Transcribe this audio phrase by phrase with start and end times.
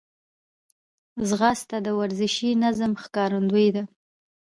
[1.27, 3.83] ځغاسته د ورزشي نظم ښکارندوی ده